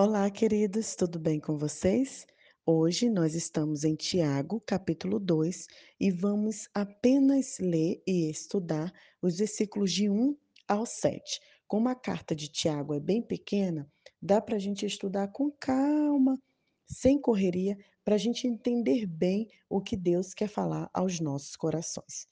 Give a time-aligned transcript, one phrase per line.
[0.00, 2.24] Olá, queridos, tudo bem com vocês?
[2.64, 5.66] Hoje nós estamos em Tiago, capítulo 2,
[5.98, 10.36] e vamos apenas ler e estudar os versículos de 1
[10.68, 11.40] ao 7.
[11.66, 13.90] Como a carta de Tiago é bem pequena,
[14.22, 16.40] dá para a gente estudar com calma,
[16.86, 22.28] sem correria, para a gente entender bem o que Deus quer falar aos nossos corações.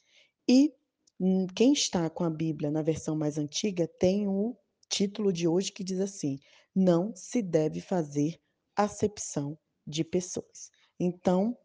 [0.49, 0.73] E
[1.19, 4.57] hum, quem está com a Bíblia na versão mais antiga tem o
[4.89, 6.39] título de hoje que diz assim:
[6.79, 8.39] Não se deve fazer
[8.77, 10.71] acepção de pessoas.
[11.01, 11.57] Então,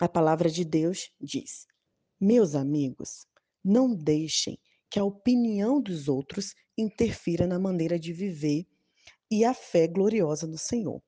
[0.00, 1.66] a palavra de Deus diz:
[2.18, 3.26] Meus amigos,
[3.62, 4.58] não deixem
[4.88, 8.66] que a opinião dos outros interfira na maneira de viver
[9.30, 11.02] e a fé gloriosa no Senhor.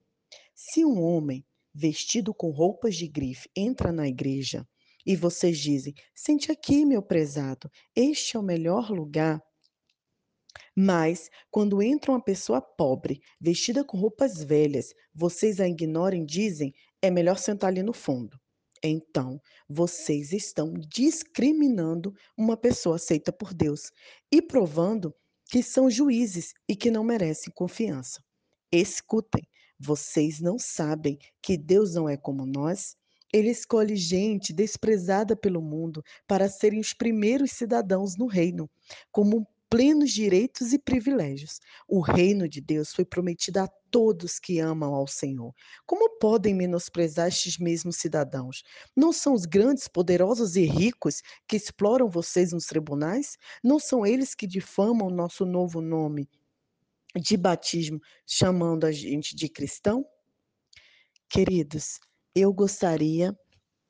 [0.55, 1.43] Se um homem
[1.75, 4.69] vestido com roupas de grife entra na igreja
[5.07, 9.43] e vocês dizem: Sente aqui, meu prezado, este é o melhor lugar.
[10.77, 16.73] Mas, quando entra uma pessoa pobre, vestida com roupas velhas, vocês a ignorem e dizem:
[17.03, 18.39] é melhor sentar ali no fundo.
[18.83, 23.91] Então, vocês estão discriminando uma pessoa aceita por Deus
[24.31, 25.15] e provando
[25.51, 28.21] que são juízes e que não merecem confiança.
[28.73, 29.43] Escutem,
[29.79, 32.97] vocês não sabem que Deus não é como nós?
[33.33, 38.69] Ele escolhe gente desprezada pelo mundo para serem os primeiros cidadãos no reino,
[39.11, 41.59] como plenos direitos e privilégios.
[41.89, 45.55] O reino de Deus foi prometido a todos que amam ao Senhor.
[45.87, 48.63] Como podem menosprezar estes mesmos cidadãos?
[48.95, 53.39] Não são os grandes, poderosos e ricos que exploram vocês nos tribunais?
[53.65, 56.29] Não são eles que difamam nosso novo nome
[57.17, 60.05] de batismo, chamando a gente de cristão?
[61.31, 61.99] Queridos,
[62.35, 63.35] eu gostaria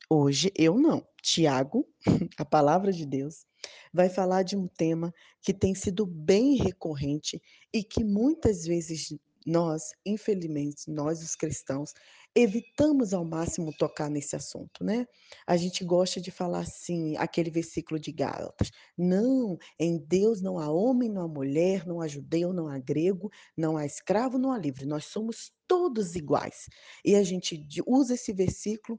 [0.09, 1.92] hoje, eu não, Tiago,
[2.39, 3.45] a palavra de Deus,
[3.93, 7.41] vai falar de um tema que tem sido bem recorrente
[7.73, 9.15] e que muitas vezes
[9.47, 11.93] nós, infelizmente, nós os cristãos,
[12.35, 15.07] evitamos ao máximo tocar nesse assunto, né?
[15.47, 20.71] A gente gosta de falar assim, aquele versículo de Gálatas: não, em Deus não há
[20.71, 24.59] homem, não há mulher, não há judeu, não há grego, não há escravo, não há
[24.59, 26.69] livre, nós somos todos iguais.
[27.05, 28.99] E a gente usa esse versículo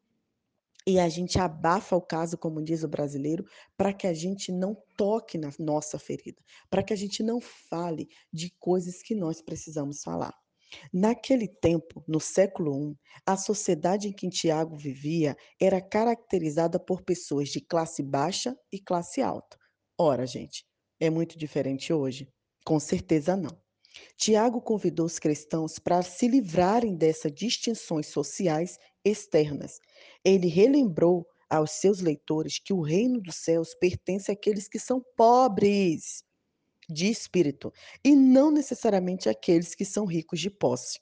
[0.85, 3.45] e a gente abafa o caso, como diz o brasileiro,
[3.77, 8.07] para que a gente não toque na nossa ferida, para que a gente não fale
[8.31, 10.33] de coisas que nós precisamos falar.
[10.91, 17.49] Naquele tempo, no século I, a sociedade em que Tiago vivia era caracterizada por pessoas
[17.49, 19.57] de classe baixa e classe alta.
[19.97, 20.65] Ora, gente,
[20.99, 22.27] é muito diferente hoje?
[22.65, 23.61] Com certeza não.
[24.17, 29.79] Tiago convidou os cristãos para se livrarem dessas distinções sociais externas.
[30.23, 36.23] Ele relembrou aos seus leitores que o reino dos céus pertence àqueles que são pobres
[36.89, 37.71] de espírito
[38.03, 40.99] e não necessariamente àqueles que são ricos de posse.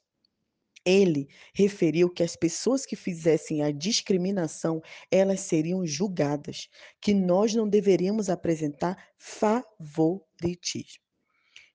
[0.83, 6.67] Ele referiu que as pessoas que fizessem a discriminação, elas seriam julgadas,
[6.99, 11.03] que nós não deveríamos apresentar favoritismo.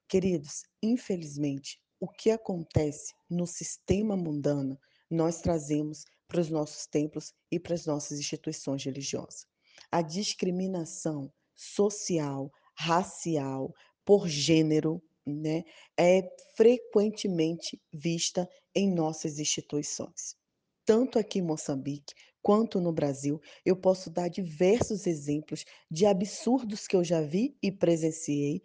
[0.08, 4.78] Queridos, infelizmente, o que acontece no sistema mundano,
[5.08, 9.46] nós trazemos para os nossos templos e para as nossas instituições religiosas.
[9.90, 13.72] A discriminação social, racial,
[14.04, 15.64] por gênero, né,
[15.98, 16.22] é
[16.56, 20.36] frequentemente vista em nossas instituições.
[20.84, 26.94] Tanto aqui em Moçambique quanto no Brasil, eu posso dar diversos exemplos de absurdos que
[26.94, 28.62] eu já vi e presenciei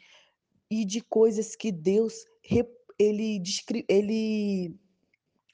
[0.70, 2.14] e de coisas que Deus
[3.00, 3.42] ele,
[3.90, 4.80] ele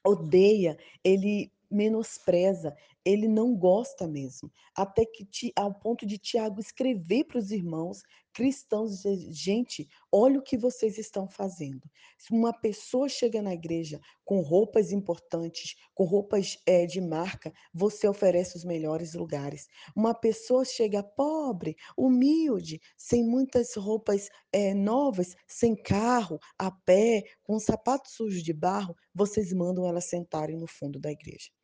[0.06, 4.52] odeia, ele menospreza, ele não gosta mesmo.
[4.76, 8.02] Até que ao ponto de Tiago escrever para os irmãos
[8.34, 11.82] cristãos, gente, olha o que vocês estão fazendo.
[12.20, 18.08] Se uma pessoa chega na igreja com roupas importantes, com roupas é, de marca, você
[18.08, 19.68] oferece os melhores lugares.
[19.96, 27.58] Uma pessoa chega pobre, humilde, sem muitas roupas é, novas, sem carro, a pé, com
[27.58, 31.57] sapatos sujos de barro, vocês mandam ela sentarem no fundo da igreja.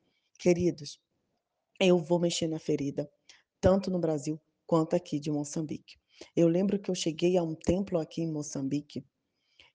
[0.44, 1.00] Queridos,
[1.80, 3.10] eu vou mexer na ferida,
[3.62, 4.38] tanto no Brasil
[4.68, 5.96] quanto aqui de Moçambique.
[6.36, 9.06] Eu lembro que eu cheguei a um templo aqui em Moçambique,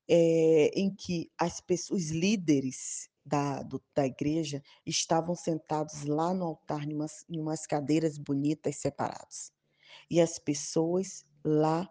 [0.06, 6.44] é, em que as pessoas, os líderes da, do, da igreja estavam sentados lá no
[6.44, 9.50] altar, em umas, em umas cadeiras bonitas separadas.
[10.10, 11.90] E as pessoas lá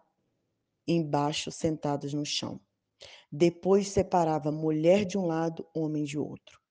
[0.87, 2.61] embaixo, sentadas no chão.
[3.31, 6.66] Depois separava mulher de um lado, homem de outro.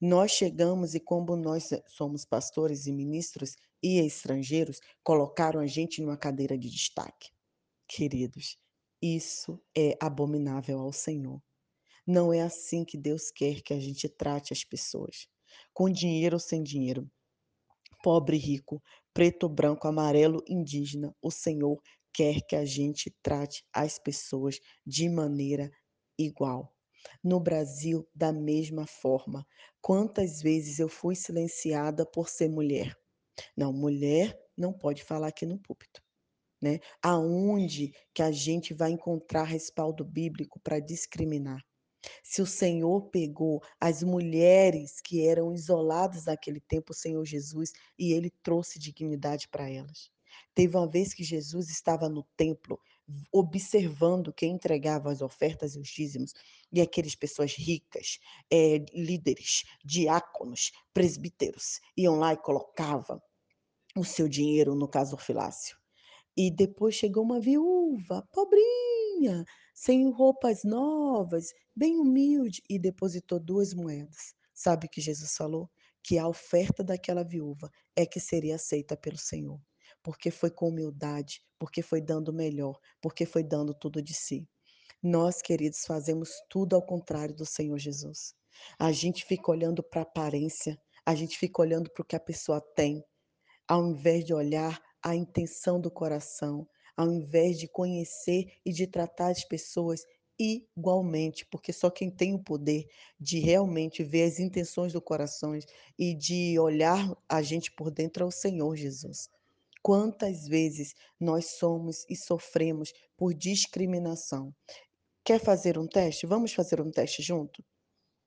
[0.00, 6.16] Nós chegamos e, como nós somos pastores e ministros e estrangeiros, colocaram a gente numa
[6.16, 7.30] cadeira de destaque.
[7.86, 8.58] Queridos,
[9.00, 11.42] isso é abominável ao Senhor.
[12.06, 15.26] Não é assim que Deus quer que a gente trate as pessoas,
[15.72, 17.10] com dinheiro ou sem dinheiro,
[18.02, 18.82] pobre, rico,
[19.14, 21.14] preto, branco, amarelo, indígena.
[21.22, 21.80] O Senhor
[22.12, 25.70] quer que a gente trate as pessoas de maneira
[26.18, 26.73] igual.
[27.22, 29.46] No Brasil, da mesma forma.
[29.80, 32.96] Quantas vezes eu fui silenciada por ser mulher?
[33.56, 36.02] Não, mulher não pode falar aqui no púlpito,
[36.62, 36.78] né?
[37.02, 41.60] Aonde que a gente vai encontrar respaldo bíblico para discriminar?
[42.22, 48.12] Se o Senhor pegou as mulheres que eram isoladas naquele tempo, o Senhor Jesus, e
[48.12, 50.10] ele trouxe dignidade para elas.
[50.54, 52.78] Teve uma vez que Jesus estava no templo,
[53.32, 56.32] observando quem entregava as ofertas e os dízimos,
[56.72, 58.18] e aquelas pessoas ricas,
[58.50, 63.20] eh, líderes, diáconos, presbíteros, iam lá e colocavam
[63.96, 65.76] o seu dinheiro no gasofilácio.
[66.36, 74.34] E depois chegou uma viúva, pobrinha, sem roupas novas, bem humilde, e depositou 2 moedas.
[74.52, 75.70] Sabe o que Jesus falou?
[76.02, 79.60] Que a oferta daquela viúva é que seria aceita pelo Senhor,
[80.04, 84.46] porque foi com humildade, porque foi dando o melhor, porque foi dando tudo de si.
[85.02, 88.34] Nós, queridos, fazemos tudo ao contrário do Senhor Jesus.
[88.78, 92.20] A gente fica olhando para a aparência, a gente fica olhando para o que a
[92.20, 93.02] pessoa tem,
[93.66, 99.30] ao invés de olhar a intenção do coração, ao invés de conhecer e de tratar
[99.30, 100.02] as pessoas
[100.38, 102.86] igualmente, porque só quem tem o poder
[103.18, 105.58] de realmente ver as intenções do coração
[105.98, 109.33] e de olhar a gente por dentro é o Senhor Jesus.
[109.84, 114.50] Quantas vezes nós somos e sofremos por discriminação?
[115.22, 116.26] Quer fazer um teste?
[116.26, 117.62] Vamos fazer um teste junto?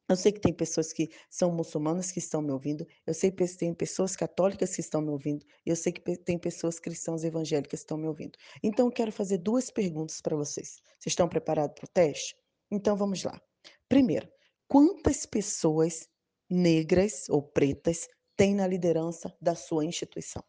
[0.07, 3.43] Eu sei que tem pessoas que são muçulmanas que estão me ouvindo, eu sei que
[3.57, 7.83] tem pessoas católicas que estão me ouvindo, eu sei que tem pessoas cristãs evangélicas que
[7.85, 8.37] estão me ouvindo.
[8.61, 10.79] Então eu quero fazer 2 perguntas para vocês.
[10.99, 12.35] Vocês estão preparados para o teste?
[12.69, 13.41] Então vamos lá.
[13.89, 14.29] Primeiro,
[14.67, 16.07] quantas pessoas
[16.47, 20.43] negras ou pretas tem na liderança da sua instituição?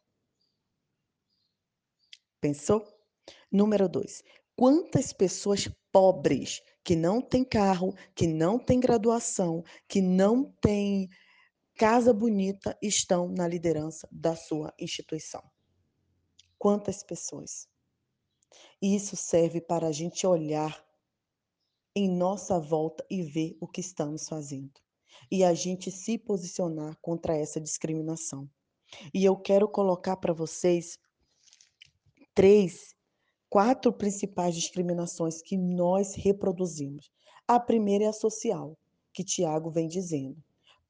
[2.40, 2.86] Pensou?
[3.50, 4.22] Número 2,
[4.56, 11.08] quantas pessoas pobres, que não têm carro, que não têm graduação, que não têm
[11.76, 15.42] casa bonita, estão na liderança da sua instituição?
[16.56, 17.68] Quantas pessoas?
[18.80, 20.84] Isso serve para a gente olhar
[21.94, 24.80] em nossa volta e ver o que estamos fazendo.
[25.30, 28.48] E a gente se posicionar contra essa discriminação.
[29.12, 30.98] E eu quero colocar para vocês
[32.38, 32.94] 3,
[33.50, 37.10] 4 principais discriminações que nós reproduzimos.
[37.48, 38.78] A primeira é a social,
[39.12, 40.40] que Tiago vem dizendo.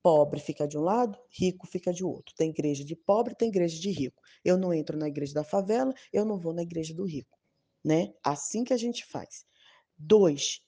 [0.03, 2.35] Pobre fica de um lado, rico fica de outro.
[2.37, 4.23] Tem igreja de pobre, tem igreja de rico.
[4.45, 7.39] Eu não entro na igreja da favela, eu não vou na igreja do rico,
[7.83, 8.13] né?
[8.23, 9.47] Assim que a gente faz.
[9.97, 10.61] 2,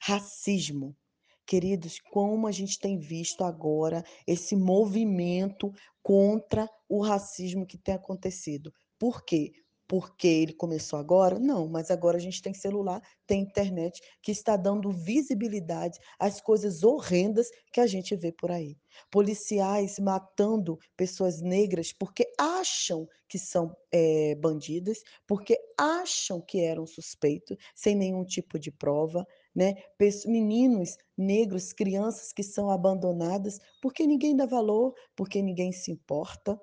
[0.00, 0.96] racismo.
[1.44, 5.70] Queridos, como a gente tem visto agora esse movimento
[6.02, 8.72] contra o racismo que tem acontecido.
[8.98, 9.52] Por quê?
[9.92, 11.38] Porque ele começou agora?
[11.38, 16.82] Não, mas agora a gente tem celular, tem internet, que está dando visibilidade às coisas
[16.82, 18.78] horrendas que a gente vê por aí.
[19.10, 27.58] Policiais matando pessoas negras porque acham que são, eh, bandidas, porque acham que eram suspeitos,
[27.74, 29.74] sem nenhum tipo de prova, né.
[30.24, 36.58] Meninos negros, crianças que são abandonadas, porque ninguém dá valor, porque ninguém se importa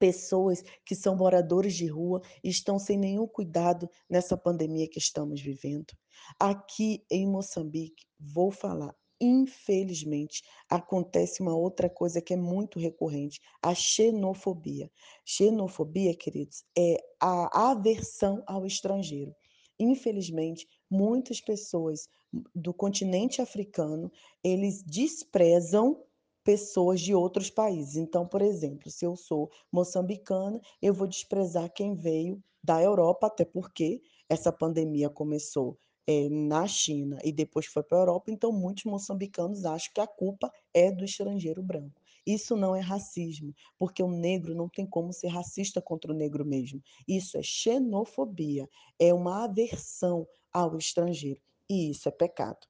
[0.00, 5.40] pessoas que são moradores de rua e estão sem nenhum cuidado nessa pandemia que estamos
[5.40, 5.92] vivendo.
[6.38, 13.74] Aqui em Moçambique, vou falar, infelizmente, acontece uma outra coisa que é muito recorrente, a
[13.74, 14.90] xenofobia.
[15.24, 19.34] Xenofobia, queridos, é a aversão ao estrangeiro.
[19.78, 22.08] Infelizmente, muitas pessoas
[22.54, 24.10] do continente africano,
[24.42, 26.02] eles desprezam
[26.50, 27.94] pessoas de outros países.
[27.94, 33.44] Então, por exemplo, se eu sou moçambicana, eu vou desprezar quem veio da Europa, até
[33.44, 35.78] porque essa pandemia começou,
[36.08, 40.08] eh, na China e depois foi para a Europa, então muitos moçambicanos acham que a
[40.08, 42.02] culpa é do estrangeiro branco.
[42.26, 46.44] Isso não é racismo, porque o negro não tem como ser racista contra o negro
[46.44, 46.82] mesmo.
[47.06, 52.66] Isso é xenofobia, é uma aversão ao estrangeiro, e isso é pecado.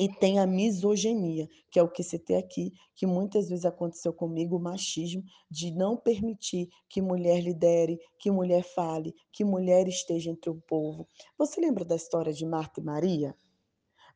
[0.00, 4.56] E tem a misoginia, que é o que citei aqui, que muitas vezes aconteceu comigo,
[4.56, 10.50] o machismo, de não permitir que mulher lidere, que mulher fale, que mulher esteja entre
[10.50, 11.08] o povo.
[11.36, 13.34] Você lembra da história de Marta e Maria?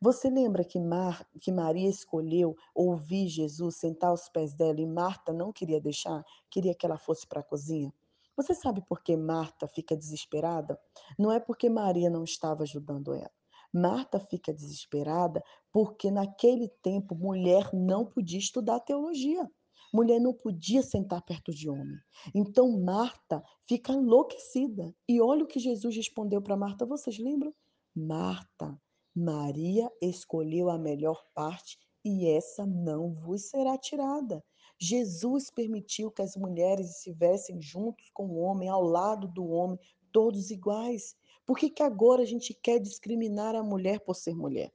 [0.00, 5.32] Você lembra que Mar que Maria escolheu ouvir Jesus, sentar aos pés dela e Marta
[5.32, 7.92] não queria deixar, queria que ela fosse para a cozinha?
[8.36, 10.76] Você sabe por que Marta fica desesperada?
[11.18, 13.30] Não é porque Maria não estava ajudando ela,
[13.72, 19.48] Marta fica desesperada, porque naquele tempo mulher não podia estudar teologia.
[19.92, 21.98] Mulher não podia sentar perto de homem.
[22.34, 24.94] Então Marta fica enlouquecida.
[25.08, 27.54] E olha o que Jesus respondeu para Marta, vocês lembram?
[27.94, 28.78] Marta,
[29.14, 34.42] Maria escolheu a melhor parte e essa não vos será tirada.
[34.80, 39.78] Jesus permitiu que as mulheres estivessem juntos com o homem, ao lado do homem,
[40.10, 41.14] todos iguais.
[41.44, 44.72] Por que, que agora a gente quer discriminar a mulher por ser mulher?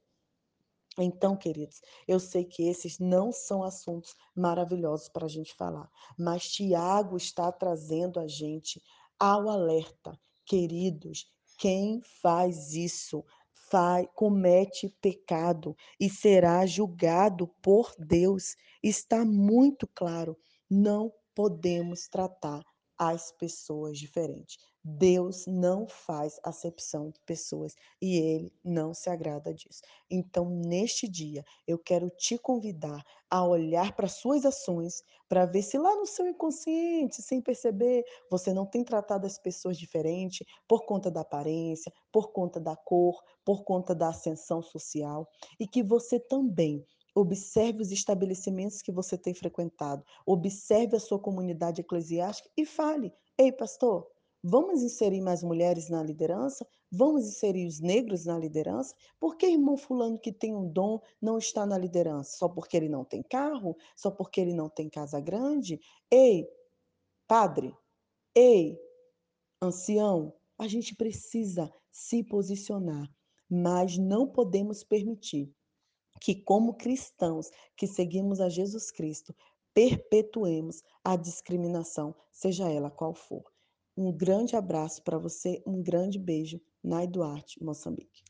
[0.98, 6.50] Então, queridos, eu sei que esses não são assuntos maravilhosos para a gente falar, mas
[6.50, 8.82] Tiago está trazendo a gente
[9.18, 10.18] ao alerta.
[10.44, 13.24] Queridos, quem faz isso
[13.70, 18.56] faz, comete pecado e será julgado por Deus.
[18.82, 20.36] Está muito claro.
[20.68, 22.64] Não podemos tratar
[22.98, 24.56] as pessoas diferentes.
[24.82, 29.82] Deus não faz acepção de pessoas e ele não se agrada disso.
[30.10, 35.76] Então, neste dia, eu quero te convidar a olhar para suas ações, para ver se
[35.78, 41.10] lá no seu inconsciente, sem perceber, você não tem tratado as pessoas diferente por conta
[41.10, 45.28] da aparência, por conta da cor, por conta da ascensão social,
[45.60, 46.84] e que você também
[47.18, 53.50] Observe os estabelecimentos que você tem frequentado, observe a sua comunidade eclesiástica e fale: Ei,
[53.50, 54.08] pastor,
[54.40, 56.64] vamos inserir mais mulheres na liderança?
[56.88, 58.94] Vamos inserir os negros na liderança?
[59.18, 62.36] Por que irmão Fulano que tem um dom não está na liderança?
[62.36, 63.76] Só porque ele não tem carro?
[63.96, 65.80] Só porque ele não tem casa grande?
[66.08, 66.48] Ei,
[67.26, 67.74] padre,
[68.32, 68.78] ei,
[69.60, 73.12] ancião, a gente precisa se posicionar,
[73.50, 75.52] mas não podemos permitir
[76.20, 79.34] que, como cristãos que seguimos a Jesus Cristo,
[79.72, 83.44] perpetuemos a discriminação, seja ela qual for.
[83.96, 88.22] Um grande abraço para você, um grande beijo, Nai Duarte, Moçambique.